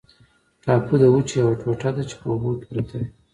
ټاپو 0.63 0.93
د 1.01 1.03
وچې 1.13 1.35
یوه 1.41 1.53
ټوټه 1.61 1.89
ده 1.95 2.03
چې 2.09 2.15
په 2.19 2.25
اوبو 2.31 2.49
کې 2.59 2.65
پرته 2.69 2.95
وي. 2.99 3.07